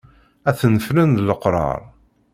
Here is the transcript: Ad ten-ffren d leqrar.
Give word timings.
Ad 0.49 0.55
ten-ffren 0.59 1.09
d 1.17 1.19
leqrar. 1.21 1.81